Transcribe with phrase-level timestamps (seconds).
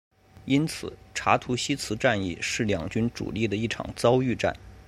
[0.45, 4.51] 因此查图西茨战役是两军主力的一场遭遇战。